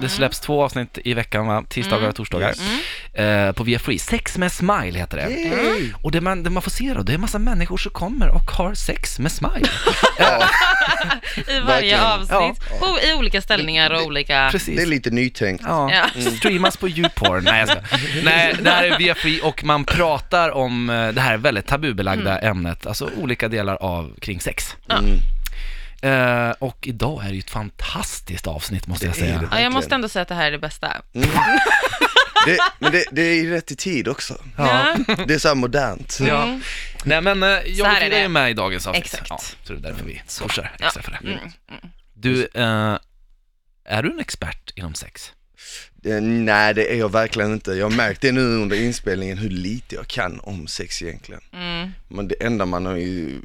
Det 0.00 0.08
släpps 0.08 0.40
två 0.40 0.62
avsnitt 0.64 0.98
i 1.04 1.14
veckan 1.14 1.46
va? 1.46 1.64
Tisdagar 1.68 2.08
och 2.08 2.16
torsdagar. 2.16 2.54
Eh, 3.14 3.52
på 3.52 3.64
Via 3.64 3.78
Free. 3.78 3.98
Sex 3.98 4.38
med 4.38 4.52
Smile 4.52 4.98
heter 4.98 5.16
det. 5.16 5.30
Yay! 5.30 5.92
Och 6.02 6.10
det 6.12 6.20
man, 6.20 6.42
det 6.42 6.50
man 6.50 6.62
får 6.62 6.70
se 6.70 6.94
då, 6.94 7.02
det 7.02 7.12
är 7.12 7.14
en 7.14 7.20
massa 7.20 7.38
människor 7.38 7.76
som 7.76 7.92
kommer 7.92 8.28
och 8.28 8.50
har 8.50 8.74
sex 8.74 9.18
med 9.18 9.32
Smile. 9.32 9.68
I 11.56 11.60
varje 11.66 12.02
avsnitt, 12.04 12.78
på, 12.80 12.98
i 13.08 13.14
olika 13.14 13.42
ställningar 13.42 13.90
och 13.90 14.02
olika... 14.02 14.48
precis. 14.52 14.76
Det 14.76 14.82
är 14.82 14.86
lite 14.86 15.10
nytänkt. 15.10 15.64
Ja, 15.66 15.90
Ja. 15.92 16.30
streamas 16.30 16.76
på 16.76 16.88
YouPorn. 16.88 17.44
Nej, 17.44 17.60
jag 17.60 17.68
ska. 17.68 17.80
Nej, 18.24 18.54
det 18.62 18.70
här 18.70 18.84
är 18.84 18.98
via 18.98 19.14
Free 19.14 19.40
och 19.40 19.64
man 19.64 19.84
pratar 19.84 20.50
om 20.50 20.90
eh, 20.90 21.08
det 21.08 21.20
här 21.20 21.36
väldigt 21.36 21.66
tabubelagda 21.66 22.38
ämnet, 22.38 22.86
alltså 22.86 23.10
olika 23.16 23.48
delar 23.48 23.74
av 23.76 24.10
kring 24.20 24.40
sex. 24.40 24.76
Mm. 26.02 26.48
Eh, 26.48 26.54
och 26.58 26.86
idag 26.86 27.24
är 27.24 27.28
det 27.28 27.34
ju 27.34 27.38
ett 27.40 27.50
fantastiskt 27.50 28.46
avsnitt 28.46 28.86
måste 28.86 29.06
jag 29.06 29.16
säga. 29.16 29.48
Ja, 29.52 29.60
jag 29.60 29.72
måste 29.72 29.94
ändå 29.94 30.08
säga 30.08 30.22
att 30.22 30.28
det 30.28 30.34
här 30.34 30.46
är 30.46 30.50
det 30.50 30.58
bästa. 30.58 30.92
Det, 32.46 32.58
men 32.78 32.92
det, 32.92 33.04
det 33.12 33.22
är 33.22 33.34
ju 33.34 33.50
rätt 33.50 33.70
i 33.70 33.76
tid 33.76 34.08
också. 34.08 34.44
Ja. 34.56 34.96
Det 35.26 35.34
är 35.34 35.38
så 35.38 35.48
här 35.48 35.54
modernt. 35.54 36.18
Ja. 36.20 36.42
Mm. 36.42 36.60
Nej 37.04 37.20
men 37.20 37.40
Så 37.40 37.62
jag 37.66 37.86
här 37.86 38.00
är 38.00 38.10
är 38.10 38.28
med 38.28 38.50
i 38.50 38.54
dagens 38.54 38.86
avsnitt. 38.86 39.04
Exakt. 39.04 39.26
Ja, 39.30 39.38
så 39.64 39.72
det 39.72 39.78
är 39.78 39.82
därför 39.82 40.04
vi 40.04 40.22
pushar 40.40 40.72
Ja. 40.78 40.86
extra 40.86 41.02
för 41.02 41.10
det. 41.10 41.18
Mm. 41.18 41.38
Du, 42.14 42.48
eh, 42.54 42.98
är 43.84 44.02
du 44.02 44.10
en 44.10 44.20
expert 44.20 44.70
inom 44.74 44.94
sex? 44.94 45.32
Eh, 46.04 46.20
Nej 46.20 46.74
det 46.74 46.92
är 46.92 46.98
jag 46.98 47.12
verkligen 47.12 47.52
inte. 47.52 47.72
Jag 47.72 47.90
har 47.90 47.96
märkt 47.96 48.20
det 48.20 48.32
nu 48.32 48.40
under 48.40 48.76
inspelningen 48.76 49.38
hur 49.38 49.50
lite 49.50 49.94
jag 49.94 50.06
kan 50.08 50.40
om 50.40 50.66
sex 50.66 51.02
egentligen. 51.02 51.40
Mm. 51.52 51.90
Men 52.08 52.28
det 52.28 52.34
enda 52.44 52.66
man 52.66 52.86
har 52.86 52.96
ju, 52.96 53.40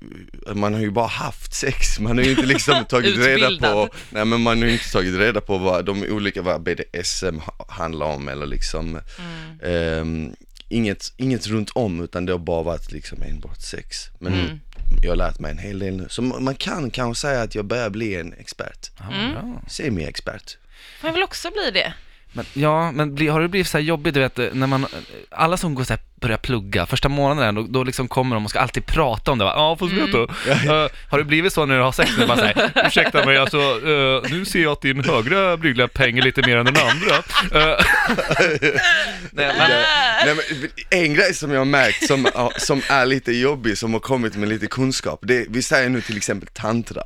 man 0.53 0.73
har 0.73 0.81
ju 0.81 0.91
bara 0.91 1.07
haft 1.07 1.53
sex, 1.53 1.99
man 1.99 2.17
har 2.17 2.25
ju 2.25 2.29
inte 2.31 2.45
liksom 2.45 2.85
tagit 2.89 3.17
reda 3.17 3.49
på, 3.71 3.89
nej 4.09 4.25
men 4.25 4.41
man 4.41 4.57
har 4.57 4.65
ju 4.65 4.71
inte 4.73 4.91
tagit 4.91 5.15
reda 5.15 5.41
på 5.41 5.57
vad 5.57 5.85
de 5.85 6.03
olika, 6.03 6.41
vad 6.41 6.61
BDSM 6.63 7.39
ha- 7.39 7.65
handlar 7.69 8.05
om 8.05 8.27
eller 8.27 8.45
liksom, 8.45 8.99
ehm, 9.63 10.35
inget, 10.69 11.13
inget 11.17 11.47
runt 11.47 11.69
om 11.69 12.01
utan 12.03 12.25
det 12.25 12.31
har 12.31 12.39
bara 12.39 12.63
varit 12.63 12.91
liksom 12.91 13.21
enbart 13.21 13.61
sex. 13.61 13.97
Men 14.19 14.33
Mm. 14.33 14.59
jag 15.03 15.11
har 15.11 15.15
lärt 15.15 15.39
mig 15.39 15.51
en 15.51 15.57
hel 15.57 15.79
del 15.79 15.95
nu, 15.97 16.05
så 16.09 16.21
man 16.21 16.55
kan 16.55 16.91
kanske 16.91 17.21
säga 17.21 17.41
att 17.41 17.55
jag 17.55 17.65
börjar 17.65 17.89
bli 17.89 18.15
en 18.15 18.33
expert, 18.33 18.91
Ja, 18.99 19.05
Mm. 19.13 19.55
semi-expert. 19.69 20.57
Jag 21.03 21.13
vill 21.13 21.23
också 21.23 21.51
bli 21.51 21.71
det. 21.73 21.93
Men, 22.31 22.45
ja, 22.53 22.91
men 22.91 23.15
bli, 23.15 23.27
har 23.27 23.41
det 23.41 23.47
blivit 23.47 23.67
så 23.67 23.77
här 23.77 23.85
jobbigt, 23.85 24.13
du 24.13 24.19
vet, 24.19 24.37
när 24.37 24.67
man, 24.67 24.85
alla 25.31 25.57
som 25.57 25.75
går 25.75 25.83
så 25.83 25.93
här, 25.93 26.01
börjar 26.15 26.37
plugga, 26.37 26.85
första 26.85 27.09
månaden, 27.09 27.55
då, 27.55 27.65
då 27.69 27.83
liksom 27.83 28.07
kommer 28.07 28.35
de 28.35 28.45
och 28.45 28.49
ska 28.49 28.59
alltid 28.59 28.85
prata 28.85 29.31
om 29.31 29.37
det, 29.37 29.45
va? 29.45 29.53
ja 29.55 29.77
fast 29.79 29.93
vet 29.93 30.11
du, 30.11 30.21
eh, 30.49 30.87
har 31.09 31.17
det 31.17 31.23
blivit 31.23 31.53
så 31.53 31.65
när 31.65 31.77
du 31.77 31.81
har 31.81 31.91
sex, 31.91 32.11
nu 32.17 32.27
bara 32.27 32.37
säger 32.37 32.71
ursäkta 32.85 33.25
mig, 33.25 33.37
alltså, 33.37 33.57
eh, 33.57 34.31
nu 34.31 34.45
ser 34.45 34.63
jag 34.63 34.71
att 34.71 34.81
din 34.81 35.03
högra 35.03 35.57
blygdläpp 35.57 35.97
hänger 35.97 36.21
lite 36.21 36.41
mer 36.47 36.57
än 36.57 36.65
den 36.65 36.75
andra. 36.77 37.15
Eh, 37.15 37.79
Nej, 39.31 39.53
men, 39.57 39.69
Nej, 40.25 40.35
men 40.35 40.69
en 40.89 41.13
grej 41.13 41.33
som 41.33 41.51
jag 41.51 41.59
har 41.59 41.65
märkt 41.65 42.07
som, 42.07 42.27
som 42.57 42.81
är 42.89 43.05
lite 43.05 43.31
jobbig, 43.31 43.77
som 43.77 43.93
har 43.93 43.99
kommit 43.99 44.35
med 44.35 44.49
lite 44.49 44.67
kunskap, 44.67 45.19
det, 45.23 45.45
vi 45.49 45.61
säger 45.61 45.89
nu 45.89 46.01
till 46.01 46.17
exempel 46.17 46.49
tantra. 46.53 47.03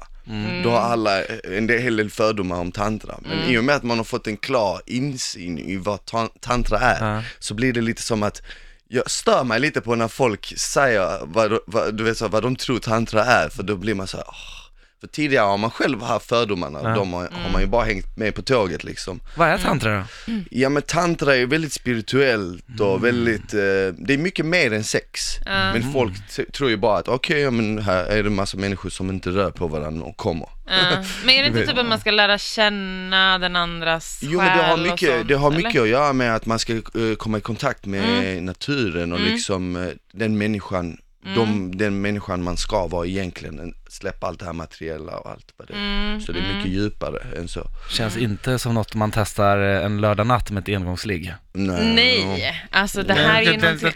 Då 0.64 0.70
har 0.70 0.80
alla 0.80 1.24
en 1.26 1.70
hel 1.70 1.96
del 1.96 2.10
fördomar 2.10 2.60
om 2.60 2.72
tantra, 2.72 3.20
men 3.22 3.50
i 3.50 3.58
och 3.58 3.64
med 3.64 3.76
att 3.76 3.84
man 3.84 3.98
har 3.98 4.04
fått 4.04 4.28
en 4.28 4.38
klar 4.38 4.82
insyn 4.86 5.58
i 5.58 5.78
vad 5.78 6.00
tan- 6.06 6.30
tantra 6.40 6.80
är, 6.80 7.14
Ja. 7.16 7.24
så 7.40 7.54
blir 7.54 7.74
det 7.74 7.82
lite 7.82 8.02
som 8.02 8.24
att 8.24 8.42
jag 8.88 9.12
stör 9.12 9.44
mig 9.44 9.60
lite 9.60 9.82
på 9.82 9.96
när 9.96 10.08
folk 10.08 10.54
säger 10.60 11.20
vad, 11.26 11.60
vad, 11.68 11.96
du 11.98 12.04
vet, 12.04 12.18
så, 12.18 12.28
vad 12.28 12.44
de 12.44 12.56
tror 12.56 12.80
tantra 12.80 13.26
är, 13.26 13.50
för 13.50 13.64
då 13.64 13.76
blir 13.76 13.94
man 13.94 14.08
så 14.08 14.18
här, 14.18 14.26
"Åh." 14.28 14.61
För 15.02 15.08
tidigare 15.08 15.46
har 15.46 15.58
man 15.58 15.72
själv 15.72 16.02
haft 16.02 16.30
fördomarna, 16.30 16.80
Ja. 16.84 16.90
de 16.96 17.14
har, 17.14 17.22
har 17.32 17.52
man 17.52 17.62
ju 17.62 17.68
bara 17.68 17.86
hängt 17.86 18.18
med 18.18 18.36
på 18.36 18.42
tåget 18.42 18.84
liksom. 18.84 19.20
vad 19.36 19.48
är 19.50 19.58
tantra 19.58 19.98
då? 20.26 20.34
Ja 20.52 20.70
men 20.70 20.82
tantra 20.84 21.34
är 21.34 21.38
ju 21.40 21.46
väldigt 21.46 21.74
spirituellt 21.74 22.80
och 22.80 23.04
väldigt, 23.06 23.54
eh, 23.54 23.60
det 23.98 24.14
är 24.14 24.18
mycket 24.18 24.46
mer 24.46 24.74
än 24.74 24.84
sex. 24.84 25.22
Ja. 25.46 25.74
Men 25.74 25.92
folk 25.94 26.14
tror 26.54 26.70
ju 26.70 26.78
bara 26.78 26.98
att 26.98 27.08
okej, 27.08 27.42
ja, 27.42 27.52
men 27.52 27.78
här 27.80 28.06
är 28.06 28.24
det 28.24 28.30
massa 28.30 28.58
människor 28.58 28.90
som 28.90 29.10
inte 29.10 29.30
rör 29.30 29.52
på 29.52 29.68
varandra 29.68 30.06
och 30.06 30.18
kommer. 30.18 30.50
Ja. 30.68 31.04
Men 31.26 31.36
är 31.36 31.42
det 31.42 31.48
inte 31.48 31.68
typ 31.68 31.78
att 31.78 31.86
man 31.86 32.00
ska 32.00 32.12
lära 32.12 32.38
känna 32.38 33.38
den 33.40 33.56
andras 33.56 34.20
Jo 34.24 34.38
men 34.38 34.46
det 34.58 34.64
har 34.64 34.70
själ 34.70 34.80
och 34.80 34.92
mycket, 34.92 35.10
sånt, 35.10 35.28
det 35.28 35.36
har 35.36 35.52
eller? 35.52 35.64
mycket 35.64 35.82
att 35.82 35.88
göra 35.88 36.14
med 36.14 36.36
att 36.36 36.46
man 36.46 36.60
ska 36.60 36.74
eh, 36.74 36.82
komma 37.18 37.38
i 37.38 37.42
kontakt 37.42 37.86
med 37.86 38.44
naturen 38.44 39.12
och 39.14 39.20
Mm. 39.20 39.32
liksom 39.32 39.76
eh, 39.76 39.88
den 40.14 40.38
människan, 40.38 40.98
de, 41.36 41.78
den 41.78 42.02
människan 42.02 42.44
man 42.44 42.58
ska 42.58 42.88
vara 42.88 43.08
egentligen, 43.08 43.60
en- 43.60 43.74
släppa 43.90 44.28
allt 44.28 44.40
det 44.40 44.46
här 44.46 44.54
materiella 44.54 45.18
och 45.18 45.30
allt 45.32 45.54
vad 45.58 45.68
det 45.68 45.74
Mm, 45.74 46.22
Så 46.22 46.32
det 46.32 46.40
är 46.40 46.56
mycket 46.56 46.72
djupare 46.72 47.38
än 47.38 47.48
så. 47.48 47.68
Känns 47.90 48.18
inte 48.18 48.60
som 48.60 48.74
något 48.74 48.96
man 48.96 49.12
testar 49.12 49.58
eh, 49.58 49.86
en 49.86 50.02
lördag 50.02 50.28
natt 50.28 50.52
med 50.52 50.70
ett 50.70 50.76
engångsligg. 50.76 51.34
Nej, 51.54 52.62
alltså 52.72 53.04
det 53.04 53.14
här 53.14 53.42
är 53.42 53.52
ju 53.52 53.58
någonting... 53.58 53.92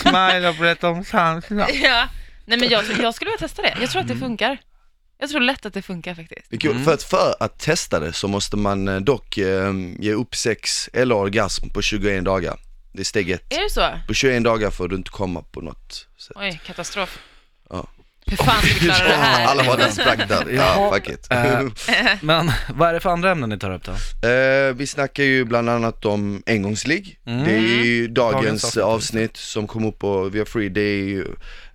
Smile 0.00 0.48
och 0.48 0.54
berätta 0.56 0.88
om 0.88 1.04
tantra. 1.04 1.66
Ja. 1.82 2.08
Nej 2.44 2.58
men 2.58 2.68
jag, 2.68 2.84
jag 3.02 3.14
skulle 3.14 3.30
vilja 3.30 3.38
testa 3.48 3.62
det. 3.62 3.74
Jag 3.80 3.90
tror 3.90 4.02
att 4.02 4.08
det 4.08 4.16
funkar. 4.16 4.58
Jag 5.20 5.30
tror 5.30 5.40
lätt 5.40 5.66
att 5.66 5.74
det 5.74 5.82
funkar 5.82 6.14
faktiskt. 6.14 6.46
Det 6.50 6.56
är 6.56 6.60
kul, 6.60 6.78
för, 6.84 6.94
att, 6.94 7.02
för 7.02 7.34
att 7.40 7.58
testa 7.58 8.00
det 8.00 8.12
så 8.12 8.28
måste 8.28 8.56
man 8.56 8.88
eh, 8.88 8.96
dock 9.00 9.38
eh, 9.38 9.72
ge 9.98 10.12
upp 10.12 10.34
sex 10.34 10.88
eller 10.92 11.14
orgasm 11.14 11.68
på 11.68 11.82
21 11.82 12.24
dagar. 12.24 12.56
Det 12.92 13.00
är 13.00 13.04
steg 13.04 13.30
ett. 13.30 13.52
Är 13.52 13.62
det 13.64 13.70
så? 13.70 13.88
På 14.06 14.14
21 14.14 14.44
dagar 14.44 14.70
får 14.70 14.88
du 14.88 14.96
inte 14.96 15.10
komma 15.10 15.42
på 15.42 15.60
något 15.60 16.06
sätt. 16.18 16.36
Oj, 16.40 16.60
katastrof. 16.66 17.18
Ja. 17.70 17.86
Hur 18.26 18.36
fan 18.36 18.62
ska 18.62 18.74
vi 18.74 18.80
klara 18.80 19.08
det 19.08 19.14
här? 19.14 19.46
Alla 19.50 19.62
var 19.62 19.76
där 19.76 19.90
sprack 19.90 20.28
där. 20.28 20.46
Ja, 20.50 20.90
fuck 20.94 21.08
it. 21.08 21.26
Eh, 21.30 21.60
Men 22.22 22.52
vad 22.74 22.88
är 22.88 22.92
det 22.94 23.00
för 23.00 23.10
andra 23.10 23.30
ämnen 23.30 23.48
ni 23.48 23.58
tar 23.58 23.70
upp 23.74 23.82
då? 23.84 23.92
Eh, 24.28 24.74
vi 24.74 24.86
snackar 24.86 25.22
ju 25.24 25.44
bland 25.44 25.70
annat 25.70 26.04
om 26.04 26.42
engångsligg. 26.46 27.18
Mm. 27.26 27.44
Det 27.44 27.54
är 27.54 27.84
ju 27.84 28.08
dagens, 28.08 28.42
Dagens 28.42 28.64
avsnitt. 28.64 28.84
avsnitt, 28.84 29.36
som 29.36 29.66
kom 29.66 29.84
upp 29.84 29.98
på 29.98 30.24
Via 30.24 30.44
Free. 30.44 30.68
Det 30.68 30.80
är 30.80 31.02
ju, 31.04 31.22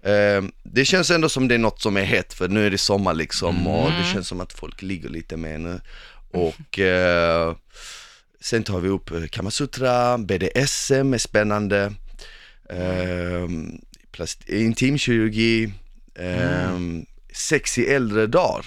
eh, 0.04 0.44
det 0.64 0.86
känns 0.86 1.12
ändå 1.12 1.30
som 1.30 1.48
det 1.48 1.56
är 1.56 1.60
något 1.60 1.82
som 1.82 1.98
är 1.98 2.04
hett 2.04 2.34
för 2.34 2.48
nu 2.48 2.66
är 2.66 2.72
det 2.72 2.78
sommar 2.78 3.14
liksom 3.14 3.68
och 3.68 3.88
Mm. 3.90 4.02
det 4.02 4.14
känns 4.14 4.28
som 4.28 4.42
att 4.42 4.54
folk 4.54 4.82
ligger 4.82 5.10
lite 5.10 5.38
mer 5.38 5.58
nu. 5.58 5.82
Och 6.32 6.80
eh, 6.80 7.56
sen 8.46 8.64
tar 8.64 8.80
vi 8.80 8.90
upp 8.90 9.12
eh, 9.12 9.26
Kamasutra, 9.26 10.18
BDSM 10.18 11.14
är 11.14 11.18
spännande, 11.18 11.94
eh, 12.70 13.48
plast- 14.12 14.50
intimkirurgi, 14.50 15.74
eh, 16.16 16.78
sex 17.34 17.78
i 17.78 17.86
äldre 17.86 18.28
dagar. 18.28 18.66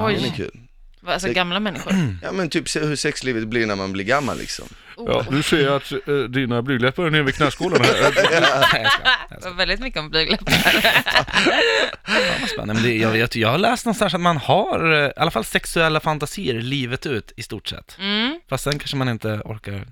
Oj. 0.00 0.18
Det 0.22 0.28
är 0.28 0.32
kul. 0.32 0.60
Alltså 1.06 1.28
Det- 1.28 1.34
gamla 1.34 1.60
människor. 1.60 1.92
Ja 2.22 2.32
men 2.32 2.48
typ 2.50 2.76
hur 2.76 2.96
sexlivet 2.96 3.48
blir 3.48 3.66
när 3.66 3.76
man 3.76 3.92
blir 3.92 4.04
gammal 4.04 4.38
liksom. 4.38 4.68
Oh. 4.96 5.30
du 5.30 5.42
ser 5.42 5.68
att 5.76 5.92
uh, 6.08 6.24
dina 6.24 6.62
blygdläppar 6.62 7.04
är 7.04 7.10
nere 7.10 7.22
vid 7.22 7.34
knäskålarna. 7.34 7.84
Det 9.30 9.44
var 9.44 9.54
väldigt 9.54 9.80
mycket 9.80 10.00
om 10.00 10.10
blygdläppar. 10.10 10.52
Spännande. 12.46 12.74
Men 12.74 12.82
det, 12.82 12.96
jag, 12.96 13.10
vet, 13.10 13.36
jag 13.36 13.48
har 13.48 13.58
läst 13.58 13.84
någonstans 13.84 14.14
att 14.14 14.20
man 14.20 14.36
har 14.36 14.92
eh, 14.92 15.06
i 15.08 15.12
alla 15.16 15.30
fall 15.30 15.44
sexuella 15.44 16.00
fantasier 16.00 16.54
livet 16.54 17.06
ut 17.06 17.32
i 17.36 17.42
stort 17.42 17.68
sett. 17.68 17.96
Mm. 17.98 18.40
Fast 18.48 18.64
sen 18.64 18.78
kanske 18.78 18.96
man 18.96 19.08
inte 19.08 19.28
orkar 19.28 19.86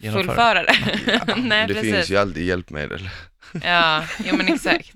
genomföra. 0.00 0.24
Fullföra 0.24 0.62
det. 0.62 1.34
Nej, 1.36 1.66
det 1.68 1.74
precis. 1.74 1.92
finns 1.94 2.10
ju 2.10 2.16
alltid 2.16 2.46
hjälpmedel. 2.46 3.10
Ja, 3.62 4.04
jo 4.24 4.36
men 4.36 4.48
exakt. 4.54 4.90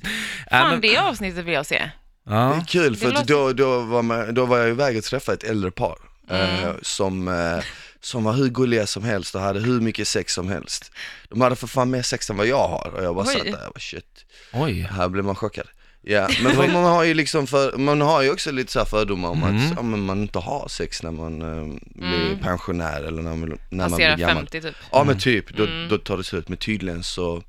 Fan, 0.50 0.70
men- 0.70 0.80
det 0.80 0.96
avsnittet 0.96 1.44
vill 1.44 1.54
jag 1.54 1.66
se. 1.66 1.90
Det 2.24 2.34
är 2.34 2.64
kul 2.68 2.96
för 2.96 3.12
att 3.12 3.26
då, 3.26 3.52
då, 3.52 3.80
var 3.80 4.02
man, 4.02 4.34
då 4.34 4.46
var 4.46 4.58
jag 4.58 4.68
iväg 4.68 4.96
och 4.98 5.04
träffade 5.04 5.36
ett 5.36 5.44
äldre 5.44 5.70
par 5.70 5.98
eh, 6.30 6.64
Mm. 6.64 6.76
som, 6.82 7.28
eh, 7.28 7.64
som 8.00 8.24
var 8.24 8.32
hur 8.32 8.48
gulliga 8.48 8.86
som 8.86 9.04
helst 9.04 9.34
och 9.34 9.40
hade 9.40 9.60
hur 9.60 9.80
mycket 9.80 10.08
sex 10.08 10.34
som 10.34 10.48
helst. 10.48 10.90
De 11.28 11.40
hade 11.40 11.56
för 11.56 11.66
fan 11.66 11.90
mer 11.90 12.02
sex 12.02 12.30
än 12.30 12.36
vad 12.36 12.46
jag 12.46 12.68
har 12.68 12.92
och 12.96 13.04
jag 13.04 13.14
bara 13.14 13.26
Oj. 13.26 13.32
satt 13.32 13.42
där, 13.44 13.50
jag 13.62 13.72
bara 13.72 13.80
shit, 13.80 14.24
Oj. 14.52 14.80
här 14.90 15.08
blir 15.08 15.22
man 15.22 15.34
chockad. 15.34 15.66
Ja, 16.04 16.28
men 16.42 16.52
för 16.52 16.68
man 16.68 16.84
har 16.84 17.04
ju 17.04 17.14
liksom 17.14 17.46
för, 17.46 17.76
man 17.78 18.00
har 18.00 18.22
ju 18.22 18.30
också 18.30 18.50
lite 18.52 18.72
så 18.72 18.78
här 18.78 18.86
fördomar 18.86 19.28
om 19.28 19.42
Mm. 19.42 19.56
att 19.56 19.72
ja, 19.76 19.82
men 19.82 20.00
man 20.04 20.22
inte 20.22 20.38
har 20.38 20.68
sex 20.68 21.02
när 21.02 21.10
man 21.10 21.42
eh, 21.42 21.78
blir 21.94 22.26
Mm. 22.26 22.38
pensionär 22.38 23.02
eller 23.02 23.22
när 23.22 23.34
man, 23.36 23.58
när 23.70 23.88
man 23.88 23.96
blir 23.96 24.16
gammal. 24.16 24.36
50 24.36 24.60
typ. 24.60 24.74
Ja 24.92 25.04
men 25.04 25.18
typ, 25.18 25.56
då, 25.56 25.64
Mm. 25.64 25.88
då 25.88 25.98
tar 25.98 26.16
det 26.16 26.24
slut. 26.24 26.48
Men 26.48 26.58
tydligen 26.58 27.02
så, 27.02 27.42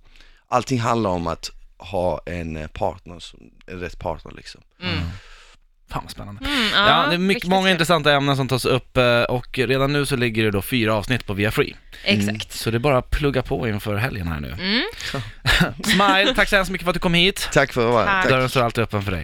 allting 0.47 0.79
handlar 0.79 1.09
om 1.09 1.27
att 1.27 1.51
ha 1.91 2.21
en 2.25 2.57
eh, 2.57 2.67
partner, 2.67 3.19
som, 3.19 3.39
en 3.67 3.79
rätt 3.79 3.99
partner 3.99 4.31
liksom. 4.35 4.61
Mm. 4.81 4.99
Fan 5.89 6.03
vad 6.03 6.11
spännande. 6.11 6.45
Mm, 6.45 6.69
Ja, 6.73 7.05
det 7.07 7.13
är 7.13 7.17
mycket, 7.17 7.49
många 7.49 7.71
intressanta 7.71 8.13
ämnen 8.13 8.35
som 8.37 8.47
tas 8.47 8.65
upp 8.65 8.97
eh, 8.97 9.21
och 9.21 9.57
redan 9.57 9.93
nu 9.93 10.05
så 10.05 10.15
ligger 10.15 10.43
det 10.43 10.51
då 10.51 10.61
fyra 10.61 10.95
avsnitt 10.95 11.25
på 11.25 11.33
Via 11.33 11.51
Free. 11.51 11.75
Exakt. 12.03 12.51
Så 12.51 12.71
det 12.71 12.77
är 12.77 12.79
bara 12.79 12.97
att 12.97 13.09
plugga 13.09 13.41
på 13.41 13.67
inför 13.67 13.95
helgen 13.95 14.27
här 14.27 14.39
nu. 14.39 14.55
Mm. 14.59 14.83
Smile, 15.83 16.35
tack 16.35 16.49
så 16.49 16.55
hemskt 16.55 16.71
mycket 16.71 16.85
för 16.85 16.89
att 16.89 16.93
du 16.95 16.99
kom 16.99 17.13
hit. 17.13 17.49
Tack 17.53 17.73
för 17.73 17.87
att 17.87 17.93
vara 17.93 18.05
här. 18.05 18.29
Dörren 18.29 18.49
står 18.49 18.61
alltid 18.61 18.83
öppen 18.83 19.03
för 19.03 19.11
dig. 19.11 19.21